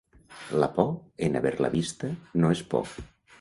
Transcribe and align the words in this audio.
La 0.61 0.69
por, 0.77 0.89
en 1.27 1.37
haver-la 1.41 1.71
vista, 1.75 2.11
no 2.43 2.51
és 2.57 2.65
por. 2.73 2.91